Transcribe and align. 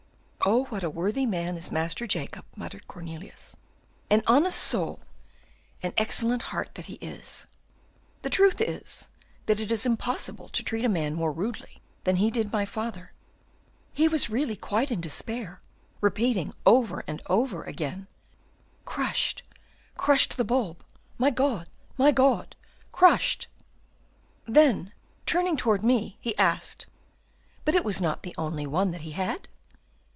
"Oh, 0.43 0.63
what 0.65 0.83
a 0.83 0.89
worthy 0.89 1.27
man 1.27 1.55
is 1.55 1.65
this 1.65 1.71
Master 1.71 2.07
Jacob!" 2.07 2.45
muttered 2.55 2.87
Cornelius, 2.87 3.55
"an 4.09 4.23
honest 4.25 4.57
soul, 4.57 5.01
an 5.83 5.93
excellent 5.97 6.41
heart 6.41 6.71
that 6.73 6.85
he 6.87 6.95
is." 6.95 7.45
"The 8.23 8.31
truth 8.31 8.59
is, 8.59 9.09
that 9.45 9.59
it 9.59 9.71
is 9.71 9.85
impossible 9.85 10.49
to 10.49 10.63
treat 10.63 10.83
a 10.83 10.89
man 10.89 11.13
more 11.13 11.31
rudely 11.31 11.83
than 12.05 12.15
he 12.15 12.31
did 12.31 12.51
my 12.51 12.65
father; 12.65 13.13
he 13.93 14.07
was 14.07 14.31
really 14.31 14.55
quite 14.55 14.89
in 14.89 14.99
despair, 14.99 15.61
repeating 16.01 16.53
over 16.65 17.03
and 17.05 17.21
over 17.29 17.61
again, 17.63 18.07
"'Crushed, 18.83 19.43
crushed 19.95 20.37
the 20.37 20.43
bulb! 20.43 20.83
my 21.19 21.29
God, 21.29 21.67
my 21.99 22.11
God! 22.11 22.55
crushed!' 22.91 23.47
"Then, 24.47 24.91
turning 25.27 25.55
toward 25.55 25.83
me, 25.83 26.17
he 26.19 26.35
asked, 26.39 26.87
'But 27.63 27.75
it 27.75 27.85
was 27.85 28.01
not 28.01 28.23
the 28.23 28.33
only 28.39 28.65
one 28.65 28.89
that 28.89 29.01
he 29.01 29.11
had? 29.11 29.47